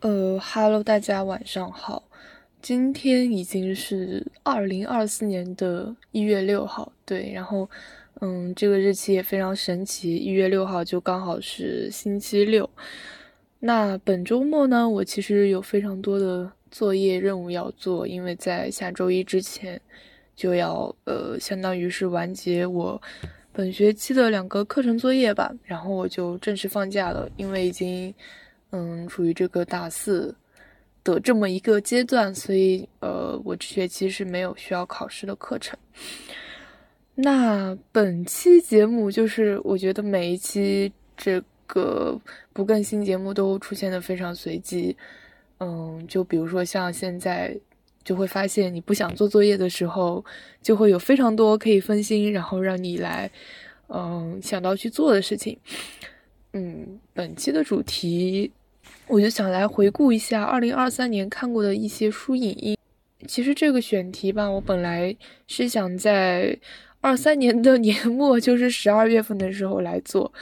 [0.00, 2.04] 呃，Hello，大家晚上好。
[2.60, 7.68] 今天已经是二零二四年的一月六号，对，然后，
[8.20, 12.68] 嗯，这个日期也非常神奇，一月六号就刚好是星期六。
[13.60, 19.80] 那本周末呢，我其实有非常多的作业任务要做，因为在下周一之前
[20.34, 23.00] 就要，呃，相当于是完结我
[23.50, 28.14] 本学期的两个课程作业吧，然后我就正式放假了，因为已经。
[28.70, 30.34] 嗯，处于这个大四
[31.04, 35.78] 的这么一个阶段，所以呃，我这学期是没有需要考试的课程。
[37.14, 42.20] 那本期节目就是我觉得每一期这个
[42.52, 44.94] 不更新节目都出现的非常随机。
[45.58, 47.56] 嗯，就比如说像现在，
[48.04, 50.22] 就会发现你不想做作业的时候，
[50.60, 53.30] 就会有非常多可以分心，然后让你来
[53.88, 55.58] 嗯想到去做的事情。
[56.52, 58.52] 嗯，本期的主题。
[59.08, 62.76] 我就想来回顾一下二零二三年看过的一些书影音。
[63.28, 66.58] 其实这个选题吧，我本来是想在
[67.00, 70.32] 二三年的年末，就是十二月份的时候来做。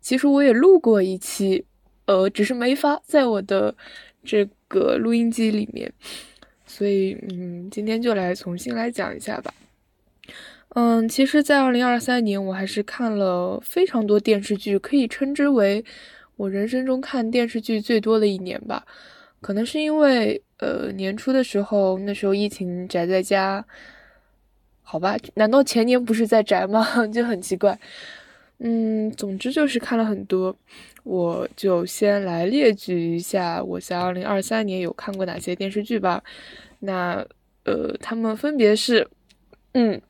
[0.00, 1.64] 其实我也录过一期，
[2.06, 3.74] 呃，只是没发在我的
[4.24, 5.92] 这个录音机里面。
[6.66, 9.52] 所以，嗯，今天就来重新来讲一下吧。
[10.70, 15.84] 嗯，其实，在二零二三年，我还是看了非常多电视剧，可以称之为。
[16.36, 18.84] 我人生中看电视剧最多的一年吧，
[19.40, 23.64] 可能是因为呃年初的时候，那时候疫情宅在家，
[24.82, 25.16] 好吧？
[25.34, 26.84] 难道前年不是在宅吗？
[27.08, 27.78] 就很奇怪。
[28.58, 30.56] 嗯，总之就是看了很多，
[31.02, 36.22] 我就先来列举一下我在二零二三年有看过哪些电视剧吧。
[36.80, 37.26] 那
[37.64, 39.08] 呃，他们分别是，
[39.72, 40.00] 嗯，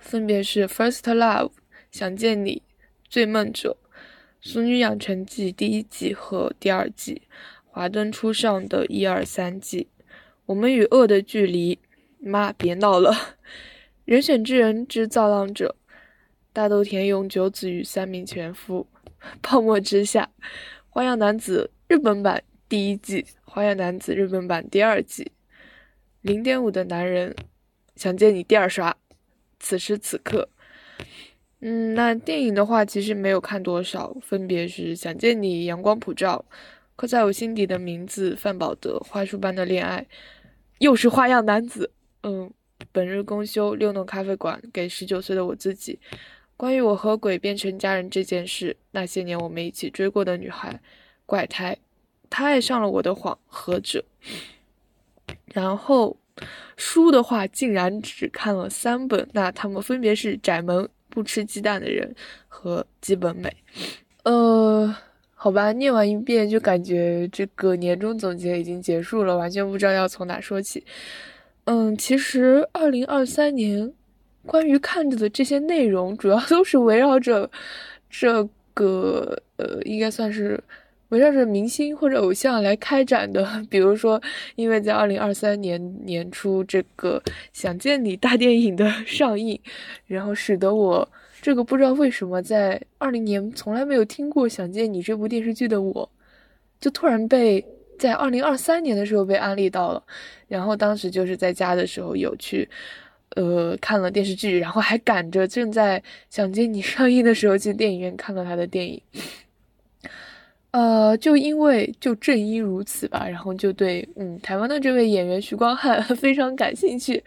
[0.00, 1.48] 分别是《First Love》、
[1.90, 2.62] 想见你、
[3.08, 3.76] 醉梦者。
[4.42, 7.22] 《俗女养成记》第一季和第二季，
[7.66, 9.86] 《华灯初上》的一二三季，
[10.46, 11.76] 《我们与恶的距离》，
[12.18, 13.12] 妈别闹了，
[14.06, 15.76] 《人选之人之造浪者》，
[16.54, 18.86] 大豆田永久子与三名前夫，
[19.42, 20.22] 《泡沫之夏》，
[20.88, 25.24] 《花样男子》日本版第一季，《花样男子》日本版第二季，
[26.22, 27.30] 《零点五的男人》，
[27.94, 28.96] 想见你第二刷，
[29.58, 30.48] 此时此刻。
[31.62, 36.42] 嗯，那电影的话，其实没有看多少，分别是《想见你》《阳光普照》
[36.96, 40.00] 《刻在我心底的名字》范宝德《花束般的恋爱》，
[40.78, 41.90] 又是花样男子。
[42.22, 42.50] 嗯，
[42.92, 45.98] 本日公休六弄咖啡馆给十九岁的我自己。
[46.56, 50.80] 关于我和鬼变成家人这件事，那些年我们一起追过的女孩，
[51.26, 51.76] 怪胎，
[52.30, 54.02] 他爱上了我的谎，何者？
[55.52, 56.16] 然后
[56.76, 60.84] 书的话，竟然只看了三本，那他们分别是《窄门》。
[61.10, 62.14] 不吃鸡蛋的人
[62.48, 63.54] 和基本美，
[64.22, 64.96] 呃，
[65.34, 70.84] 好吧，念完一遍就感觉这个年终总结已经结束了，完全不知道要从哪说起。
[71.64, 73.92] 嗯，其实二零二三年
[74.46, 77.50] 关于看着的这些内容，主要都是围绕着
[78.08, 80.62] 这个，呃，应该算是。
[81.10, 84.20] 围绕着明星或者偶像来开展的， 比如说，
[84.56, 87.22] 因为在二零二三年年初这个
[87.52, 89.60] 《想见你》大电影的 上映，
[90.06, 91.08] 然后使得我
[91.42, 96.10] 这个不知道为什么在二零年从来没有听过《想见你》这部电视剧的我，
[96.80, 97.64] 就突然被
[97.98, 100.02] 在二零二三年的时候被安利到了，
[100.48, 102.68] 然后当时就是在家的时候有去，
[103.34, 105.98] 呃，看了电视剧，然后还赶着正在
[106.30, 109.02] 《想见你》上映的时候去电影院看了他的电影。
[110.72, 117.22] 呃，就因为就正因如此吧，然后就对嗯台湾的这位演员徐光汉 非常感兴趣，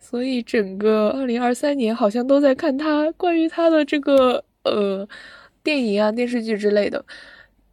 [0.00, 5.06] 所以整个二零二三年好像都在看他关于他的这个呃
[5.62, 7.04] 电影啊电视剧之类的，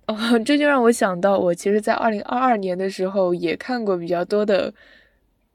[0.08, 0.16] 哦，
[0.46, 4.74] 这就让我想到我其实，在二零二二年的时候也看过比较多的。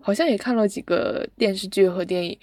[0.00, 2.38] 好像也看了几个电视剧和电影，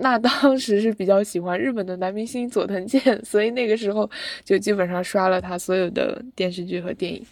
[0.00, 4.08] 那当时是比较喜欢日本的男明星佐藤健， 所以那个时候
[4.44, 7.24] 就基本上刷了他所有的电视剧和电影，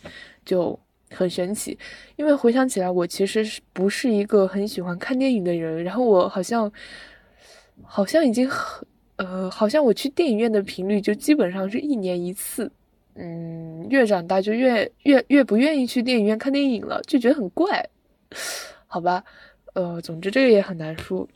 [0.45, 0.79] 就
[1.11, 1.79] 很神奇。
[2.17, 6.71] 因为回想起来，我其实是不是一个很喜欢看电影的人，然后我好像
[7.83, 8.87] 好像已经很
[9.17, 12.71] 呃，好像我去电影院的频率就基本上是一年一次。
[13.19, 17.89] 嗯，越长大就越越越不愿意去电影院看电影了，就觉得很怪，
[18.87, 19.25] 好吧。
[19.77, 21.29] 呃，总之这个也很难说。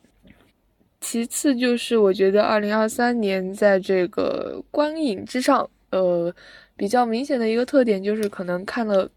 [0.99, 6.35] 其次就是，我觉得二零二三年在这个观影之上，呃，
[6.75, 9.11] 比较明显的一个特点就是，可能看了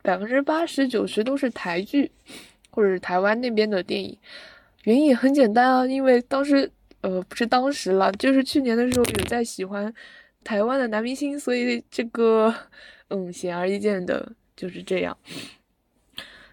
[0.00, 2.10] 百分之八十九十都是台剧，
[2.70, 4.16] 或者是台湾那边的电影。
[4.84, 6.70] 原因也很简单啊，因为当时，
[7.02, 9.92] 呃，不是当时了，就是去年的时候有在喜欢
[10.42, 12.54] 台湾的男明星，所以这个，
[13.08, 14.32] 嗯，显而易见的。
[14.56, 15.16] 就是这样。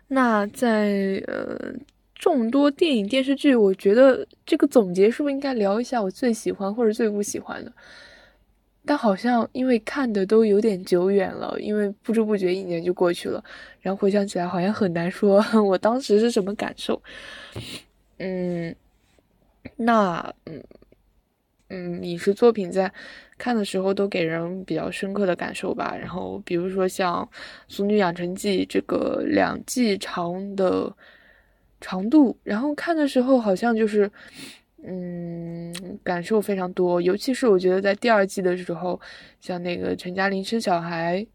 [0.07, 1.73] 那在呃
[2.17, 7.71] 众多电影电视剧，我觉得这个总结是不是应该聊一下我最喜欢或者最不喜欢的？
[8.85, 13.43] 但好像因为看的都有点久远了，因为不知不觉一年就过去了，
[13.81, 17.01] 然后回想起来好像很难说 我当时是什么感受。
[18.17, 18.73] 嗯，
[19.75, 20.63] 那嗯
[21.67, 22.91] 嗯，影视作品在
[23.37, 25.93] 看的时候都给人比较深刻的感受吧。
[25.99, 27.23] 然后比如说像
[27.67, 30.89] 《俗女养成记》这个两季长的
[31.81, 34.09] 长度，然后看的时候好像就是。
[34.89, 38.97] 嗯，感受非常多，尤其是我觉得在第二季的时候，
[39.41, 41.25] 像那个陈嘉玲生小孩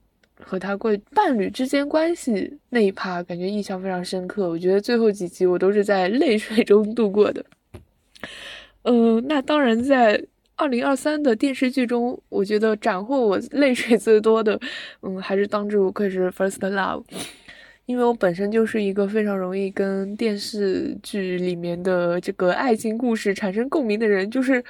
[0.40, 4.48] 和他过伴侣之间关系那一趴，感觉印象非常深刻。
[4.48, 7.44] 我觉得最后几集我都是在泪水中度过的。
[8.84, 10.24] 嗯，那当然，在
[10.56, 14.58] 二零二三的电视剧中，我觉得斩获我泪水最多的，
[15.02, 17.04] 嗯，还是当之无愧是《First Love》。
[17.86, 24.64] 因为我本身就是一个非常容易跟电视剧里面的这个爱情故事产生共鸣的人，就是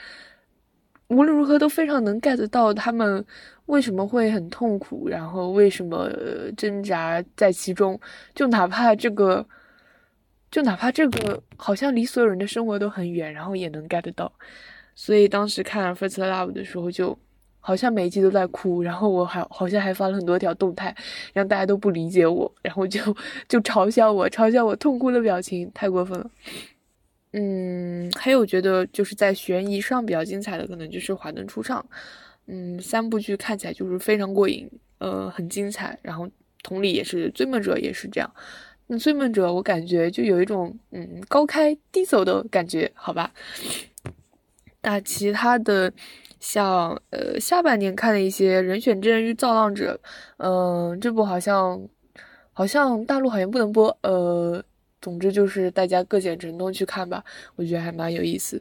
[1.08, 3.24] 无论如何都非常能 get 到他们
[3.66, 6.10] 为什么会很痛苦，然后为什么
[6.56, 8.00] 挣扎在其中，
[8.34, 9.46] 就哪怕这个，
[10.50, 14.32] 就哪怕这个好像离所有人的生活都很远，然后也能 get 到。
[14.94, 17.18] 所以当时看《First Love》的时候就。
[17.64, 20.94] 好像每一集都在哭，然后我还好像还发了很多条动态，
[21.32, 23.00] 让大家都不理解我，然后就
[23.48, 26.28] 就嘲笑我，嘲笑我痛哭的表情，太过分了。
[27.34, 31.80] 嗯，还有觉得就是在悬疑上比较精彩的，可能就是《华灯初上》。
[32.46, 34.68] 嗯，三部剧看起来就是非常过瘾，
[34.98, 35.96] 呃，很精彩。
[36.02, 36.28] 然后
[36.64, 38.28] 同理也是《追梦者》也是这样。
[38.88, 43.32] 那《追梦者》我感觉就有一种嗯高开低走的感觉，好吧？
[44.82, 45.92] 那其他的。
[46.42, 49.98] 像呃下半年看的一些人选之人与造浪者，
[50.38, 51.80] 嗯，这部好像
[52.52, 54.60] 好像大陆好像不能播，呃，
[55.00, 57.22] 总之就是大家各显神通去看吧，
[57.54, 58.60] 我觉得还蛮有意思。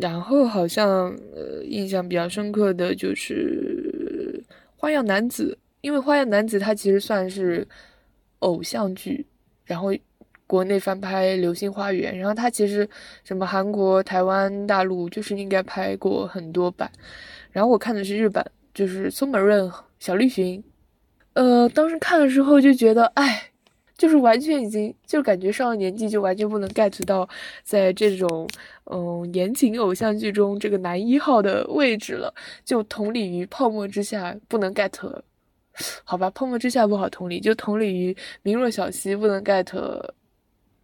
[0.00, 4.42] 然后好像呃印象比较深刻的就是
[4.76, 7.64] 花样男子，因为花样男子它其实算是
[8.40, 9.24] 偶像剧，
[9.64, 9.94] 然后。
[10.48, 12.88] 国内翻拍《流星花园》，然后他其实
[13.22, 16.90] 什么韩国、台湾、大陆就是应该拍过很多版，
[17.52, 20.64] 然后我看的是日版，就是松本润、小栗旬，
[21.34, 23.50] 呃，当时看的时候就觉得，哎，
[23.98, 27.28] 就是完全已经就感觉上了年纪，就完全不能 get 到
[27.62, 28.48] 在这种
[28.86, 32.32] 嗯言情偶像剧中这个男一号的位置了，
[32.64, 34.90] 就同理于《泡沫之夏》不能 get，
[36.04, 39.66] 好吧，《泡沫之夏》不好同理，就同理于明若晓溪不能 get。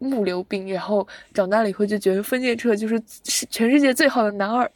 [0.04, 4.70] 木流冰，然后长大了以后就觉得分界彻就是是全世界最好的男二。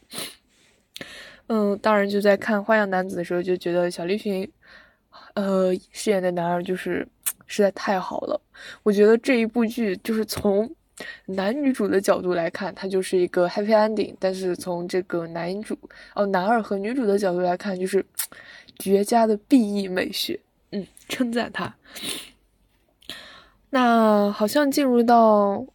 [1.47, 4.47] 嗯，当然就在看《花样男子》的时候就觉得小栗旬，
[5.33, 7.07] 呃，饰演的男二就是
[7.47, 8.39] 实在太好了。
[8.83, 10.69] 我觉得这一部剧就是从
[11.25, 15.75] 男女主的角度来看，它就是一个 happy ending；但是从这个男主
[16.13, 18.05] 哦男二和女主的角度来看，就是
[18.77, 20.39] 绝佳的 B E 美学。
[20.71, 21.73] 嗯，称赞他。
[23.69, 25.65] 那好像进入到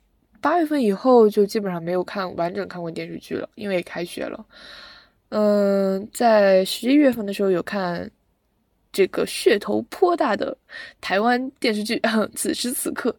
[0.41, 4.45] 八月份以后，就基本上没有看完整看过电视剧了，因为开学了。
[5.31, 8.11] 嗯，在十一月份的时候有看
[8.93, 10.57] 这个噱头颇大的
[11.01, 11.97] 台湾电视剧
[12.35, 13.11] 《此时此刻》，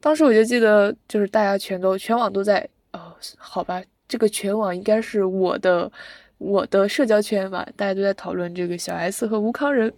[0.00, 5.90] 当时我就记得，就是大家全都全网都在哦，好吧，这个全网应该是我的。
[6.38, 9.90] 我的社交圈吧，大家都在讨论这个小 S 和吴康仁，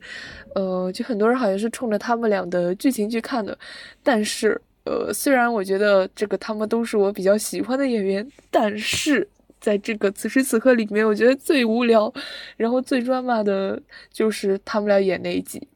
[0.55, 3.59] 呃，就很多人好像是冲着他们俩的剧情去看的。
[4.05, 9.29] 但是，呃，虽然我觉得这个他们都是我比较喜欢的演员，但是
[9.61, 12.13] 在这个此时此刻里面，我觉得最无聊，
[12.57, 15.67] 然后最抓马的就是他们俩演那一集。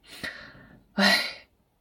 [0.92, 1.19] 唉，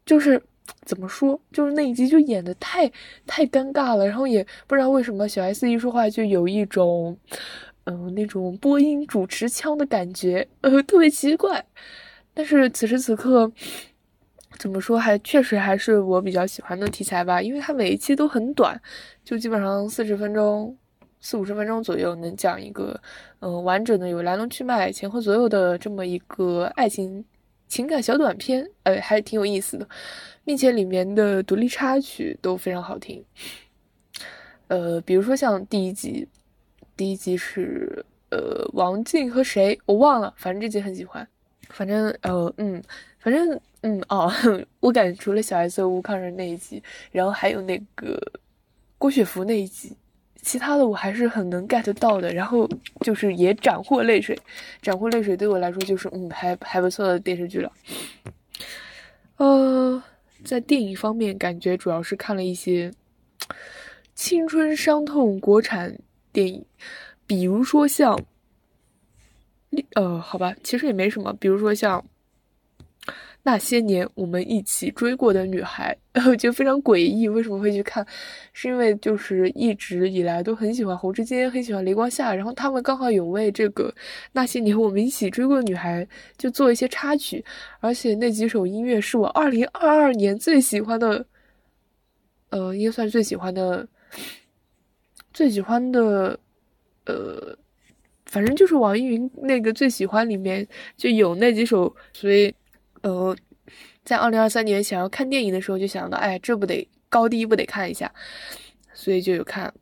[0.07, 0.41] 就是
[0.85, 2.91] 怎么说，就是那一集就演的太
[3.27, 7.15] 太尴尬了，然后也不知道为什么小 S 一说话就有一种。
[7.85, 11.65] 嗯，那种播音主持腔的感觉，呃，特别奇怪。
[12.33, 13.51] 但是此时此刻，
[14.59, 18.79] 怎么说，还确实还是我比较喜欢的题材吧，因为它每一期都很短，
[19.25, 20.77] 就基本上四十分钟、
[21.19, 23.01] 四五十分钟左右，能讲一个
[23.39, 27.25] 嗯完整的有来龙去脉、前后左右的这么一个爱情
[27.67, 29.89] 情感小短片，呃，还挺有意思的，
[30.45, 33.25] 并且里面的独立插曲都非常好听。
[34.67, 36.27] 呃，比如说像第一集。
[37.01, 41.27] 第一集是呃王静和谁我忘了，反正这集很喜欢。
[41.69, 42.79] 反正呃嗯，
[43.17, 44.31] 反正嗯哦，
[44.81, 48.21] 我感觉除了小 S 和吴康仁那一集，然后还有那个
[48.99, 49.97] 郭雪芙那一集，
[50.43, 52.31] 其他的我还是很能 get 到的。
[52.31, 54.37] 然后就是也斩获泪水，
[54.79, 57.71] 斩获泪水对我来说就是嗯还还不错的电视剧了。
[59.37, 60.03] 呃，
[60.43, 62.91] 在电影方面，感觉主要是看了一些
[64.13, 65.97] 青春伤痛国产
[66.31, 66.65] 电影，
[67.27, 68.19] 比如说像，
[69.95, 72.03] 呃，好吧，其实也没什么，比如说像。
[73.43, 75.97] 那些年我们一起追过的女孩，
[76.29, 77.27] 我觉得非常诡异。
[77.27, 78.05] 为什么会去看？
[78.53, 83.91] 是因为就是一直以来都很喜欢侯志坚，很喜欢雷光夏，然后他们刚好有为这个
[84.31, 86.07] 那些年我们一起追过的女孩
[86.37, 87.43] 就做一些插曲，
[87.79, 91.25] 而且那几首音乐是我二零二二年最喜欢的，
[92.51, 93.87] 呃，应该算最喜欢的，
[95.33, 96.39] 最喜欢的，
[97.05, 97.57] 呃，
[98.25, 102.53] 反正就是网易云那个最喜欢里面就有那几首，所以。
[103.03, 103.35] 呃，
[104.03, 108.13] 在二零二三年想要看电影的时候，就想到，哎，这不得高低不得看一下，
[108.93, 109.73] 所以就有看，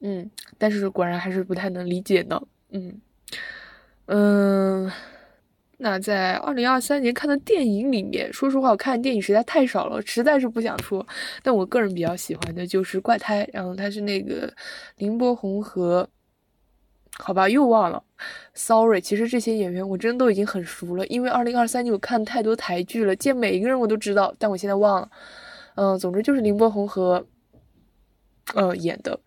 [0.00, 2.38] 嗯，但是果然还是不太能理解呢，
[2.68, 3.00] 嗯
[4.04, 4.92] 嗯，
[5.78, 11.06] 那在二零二三年看的电影里面，说实话，我看电影实在太少了，实在是不想说，
[11.42, 14.52] 但我个人比较喜欢的就是《怪胎》，然后它是那个
[14.96, 16.08] 林柏宏和。
[17.20, 18.00] 好吧，又忘了
[18.54, 19.00] ，sorry。
[19.00, 25.10] 其实这些演员我真的都已经很熟了，因为二零二三年我看太多台剧了，见每一个人我都知道，但我现在忘了。
[25.74, 27.26] 嗯，总之就是林柏宏和
[28.54, 29.18] 呃演的，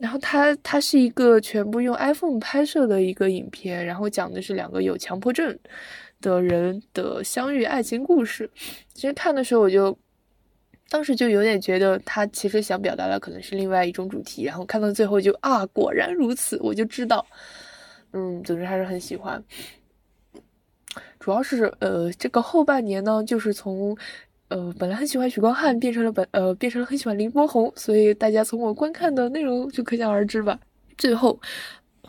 [0.00, 5.58] 然后它它是一个全部用 iPhone 拍摄的一个影片，然后讲的是两个有强迫症
[6.20, 8.50] 的人的相遇爱情故事。
[8.94, 9.96] 其实看的时候我就。
[10.90, 17.26] 当时就有点觉得他其实想表达的可能是另外一种主题，然后看到最后就啊，果然如此，我就知道，
[18.12, 19.44] 嗯，总之还是很喜欢。
[21.20, 23.94] 主要是呃，这个后半年呢，就是从
[24.48, 30.58] 呃本来很喜欢许光汉变成了本呃变成了很喜欢林柏宏，所以大家从我观看的内容就可想而知吧。
[30.96, 31.38] 最后，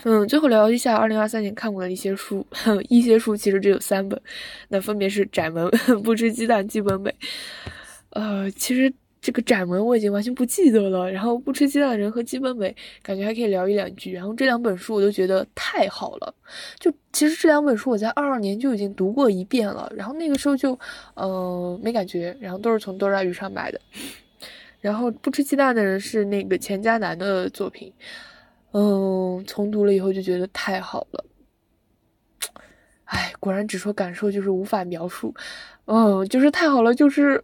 [0.03, 2.45] 嗯，最后聊一下二零二三年看过的一些书，
[2.89, 4.19] 一些书其实只有三本，
[4.69, 5.65] 那分别是《窄门》
[6.01, 7.11] 《不吃鸡蛋》《基本美》。
[8.11, 8.91] 呃，其实
[9.21, 11.11] 这个展文我已经完全不记得了。
[11.11, 14.13] 然后不吃鸡蛋的人和基本美，感觉还可以聊一两句。
[14.13, 16.33] 然后这两本书我都觉得太好了。
[16.79, 19.91] 就其实这两本书我在二二年就已经读过一遍了。
[19.95, 20.79] 然后那个时候就，
[21.15, 22.35] 呃，没感觉。
[22.39, 23.81] 然后都是从多抓鱼上买的。
[24.79, 27.93] 然后不吃鸡蛋的人是那个钱嘉楠的作品。
[28.71, 31.25] 嗯，重读了以后就觉得太好了。
[33.03, 35.33] 哎，果然只说感受就是无法描述。
[35.85, 37.43] 嗯，就是太好了，就是。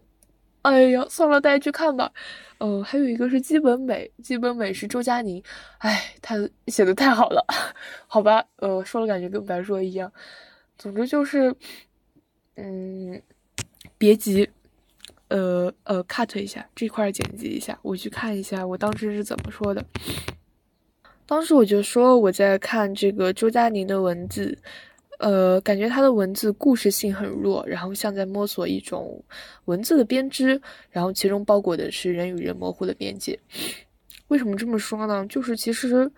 [0.65, 2.11] 哎呀，算了，大家去看吧。
[2.57, 5.43] 嗯，还有一个是基本美，基本美是周佳宁。
[5.77, 6.35] 哎，他
[6.67, 7.45] 写的太好了，
[8.07, 8.43] 好吧。
[8.55, 10.11] 呃，说了感觉跟白说一样。
[10.75, 11.55] 总之就是，
[12.55, 13.21] 嗯，
[13.99, 14.49] 别急，
[15.27, 19.85] 呃呃，cut 一下这块剪辑一下，我去看一下我当时是怎么说的。
[21.27, 24.57] 当时我就说我在看这个周佳宁的文字。
[25.19, 29.23] 呃，感觉他的文字故事性很弱，然后像在摸索一种
[29.65, 33.39] 文字的编织，然后其中包裹的是人与人模糊的边界。
[34.27, 35.25] 为什么这么说呢？
[35.27, 36.11] 就是其实，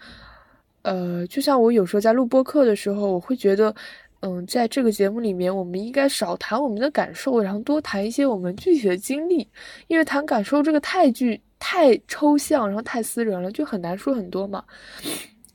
[0.82, 3.75] 呃，就像我有时候在录播课的时候，我会觉得，
[4.22, 9.48] 嗯，在这个节目里面，我们应该少谈我们的感受，然后多谈一些我们具体的经历，
[9.88, 14.63] 因为谈感受这个太具太抽象，然后太私人了，就很难说很多嘛。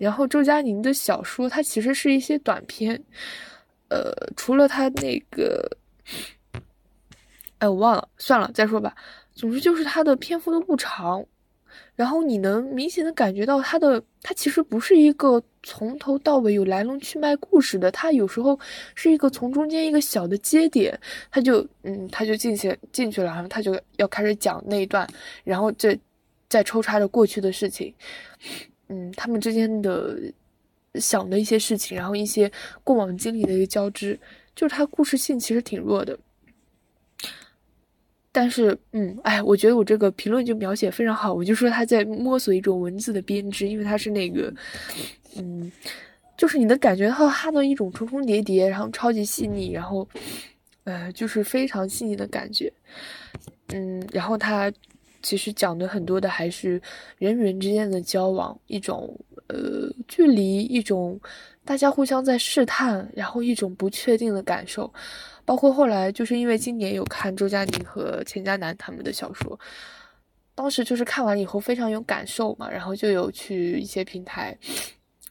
[0.02, 3.00] 然后周佳宁的小说，它其实是一些短篇，
[3.88, 5.76] 呃，除了他那个，
[7.58, 8.92] 哎，我忘了，算了，再说吧。
[9.32, 11.24] 总之就是他的篇幅都不长，
[11.94, 18.58] 然后你能明显的感觉到他的，他其实不是一个从头到尾有来龙去脉故事的，他有时候
[18.96, 20.98] 是一个从中间一个小的接点，
[21.30, 25.08] 他就，嗯，他就进去进去了，然后他就要开始讲那一段，
[25.44, 25.96] 然后这
[26.48, 27.94] 再抽插着过去的事情。
[28.92, 30.18] 嗯，他们之间的
[30.96, 32.50] 想的一些事情，然后一些
[32.84, 34.20] 过往经历的一个交织，
[34.54, 36.18] 就是他故事性其实挺弱的。
[38.30, 44.52] 但是，嗯，哎，我觉得我这个评论就描写非常好，我就说他在摸索一种文字的编织，因为他是那个，
[45.36, 45.72] 嗯，
[46.36, 50.06] 就是你能感觉到他的一种重重叠叠，然后超级细腻，然后，
[50.84, 52.70] 呃，就是非常细腻的感觉，
[53.68, 54.70] 嗯，然后他。
[55.22, 56.80] 其实讲的很多的还是
[57.18, 61.20] 人与人之间的交往，一种呃距离，一种
[61.64, 64.92] 大家互相在试探，然后一种不确定的感受。
[65.44, 69.58] 包括后来就是因为今年有看周佳宁和钱嘉楠他们的小说，
[70.54, 74.56] 当时就是看完以后非常有感受嘛，然后就有去一些平台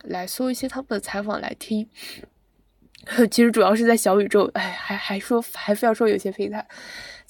[0.04, 1.88] 来搜一些他们的采访来听。
[3.32, 6.64] 其实主要是在小宇宙，哎，还还说还非要说有些平台。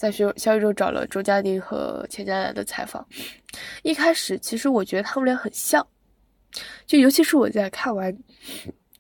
[0.02, 3.06] 在小小宇宙找了周佳宁和钱嘉楠的采访，
[3.84, 5.86] 一开始其实我觉得他们俩很像，
[6.88, 8.12] 就尤其是我在看完《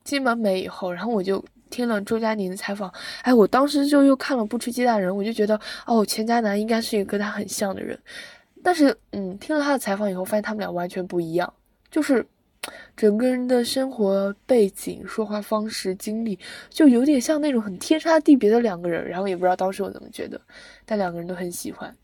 [0.03, 2.93] 金门美》以后，然后我就听了周佳宁的采访，
[3.23, 7.99] 哎，我当时就又看了《不吃鸡蛋人》，我就觉得哦，钱嘉楠应该是一个跟他很像的人。
[8.61, 11.51] 但是，嗯，听了他的采访以后，发现他们俩完全不一样，
[11.89, 12.23] 就是
[12.95, 16.37] 整个人的生活背景、说话方式、经历，
[16.69, 19.07] 就有点像那种很天差地别的两个人。
[19.07, 20.39] 然后也不知道当时我怎么觉得，
[20.85, 21.95] 但两个人都很喜欢。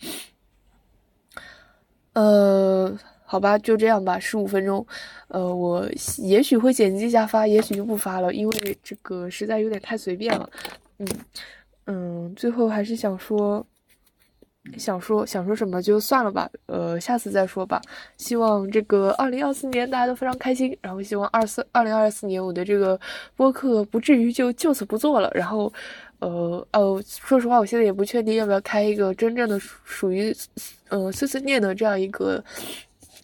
[2.13, 2.97] 呃。
[3.29, 4.87] 好吧，就这样吧，十五分钟，
[5.27, 5.85] 呃，我
[6.19, 10.49] 也许会剪辑一下发，也许就不发了，因为这个实在有点太随便了。
[10.99, 11.07] 嗯
[11.87, 13.67] 嗯，最后还是想说，
[14.77, 17.81] 想说想说什么就算了吧，呃，下次再说吧。
[18.17, 22.99] 希望这个二零二四年大家都非常开心，然后希望二四二零二四年我的这个
[23.35, 25.31] 播客不至于就就此不做了。
[25.33, 25.71] 然后，
[26.19, 30.35] 呃哦，说实话，我现在也不确定要不要开一个真正的属于
[30.89, 32.43] 呃碎碎念的这样一个。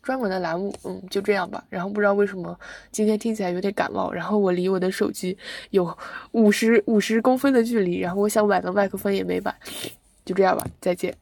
[0.01, 1.63] 专门的栏目，嗯，就这样吧。
[1.69, 2.59] 然后不知道为什么
[2.91, 4.12] 今天听起来有点感冒。
[4.12, 5.38] 然后我离我的手机
[5.69, 5.97] 有
[6.33, 8.01] 五十五十公分的距离。
[8.01, 9.55] 然后我想买的麦克风也没买，
[10.25, 11.15] 就这样吧，再见。